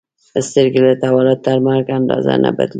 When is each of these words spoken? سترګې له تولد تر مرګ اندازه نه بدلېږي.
سترګې 0.49 0.79
له 0.87 0.93
تولد 1.03 1.39
تر 1.45 1.57
مرګ 1.65 1.87
اندازه 1.97 2.33
نه 2.43 2.49
بدلېږي. 2.57 2.69